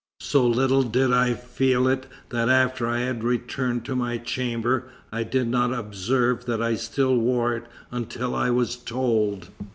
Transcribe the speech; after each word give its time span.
So 0.21 0.47
little 0.47 0.81
did 0.81 1.13
I 1.13 1.35
feel 1.35 1.87
it 1.87 2.07
that 2.29 2.49
after 2.49 2.87
I 2.87 3.01
had 3.01 3.23
returned 3.23 3.85
to 3.85 3.95
my 3.95 4.17
chamber 4.17 4.89
I 5.11 5.21
did 5.21 5.47
not 5.47 5.71
observe 5.71 6.45
that 6.45 6.59
I 6.59 6.73
still 6.73 7.15
wore 7.17 7.53
it 7.55 7.65
until 7.91 8.33
I 8.33 8.49
was 8.49 8.77
told. 8.77 9.49